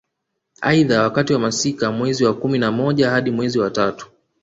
[0.61, 4.11] Aidha wakati wa masika mwezi wa kumi na moja hadi mwezi wa tatu